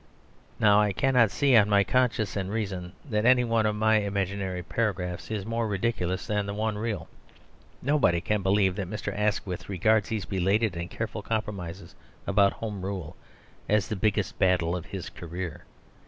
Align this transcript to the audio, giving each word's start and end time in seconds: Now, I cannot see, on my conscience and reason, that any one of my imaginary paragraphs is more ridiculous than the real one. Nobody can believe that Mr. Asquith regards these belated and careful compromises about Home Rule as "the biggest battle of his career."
Now, 0.59 0.81
I 0.81 0.93
cannot 0.93 1.29
see, 1.29 1.55
on 1.55 1.69
my 1.69 1.83
conscience 1.83 2.35
and 2.35 2.49
reason, 2.49 2.93
that 3.07 3.23
any 3.23 3.43
one 3.43 3.67
of 3.67 3.75
my 3.75 3.97
imaginary 3.97 4.63
paragraphs 4.63 5.29
is 5.29 5.45
more 5.45 5.67
ridiculous 5.67 6.25
than 6.25 6.47
the 6.47 6.55
real 6.55 6.97
one. 7.01 7.07
Nobody 7.83 8.19
can 8.19 8.41
believe 8.41 8.75
that 8.77 8.89
Mr. 8.89 9.13
Asquith 9.15 9.69
regards 9.69 10.09
these 10.09 10.25
belated 10.25 10.75
and 10.75 10.89
careful 10.89 11.21
compromises 11.21 11.93
about 12.25 12.53
Home 12.53 12.81
Rule 12.83 13.15
as 13.69 13.89
"the 13.89 13.95
biggest 13.95 14.39
battle 14.39 14.75
of 14.75 14.87
his 14.87 15.07
career." 15.11 15.65